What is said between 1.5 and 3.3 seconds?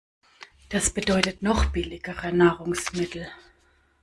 billigere Nahrungsmittel.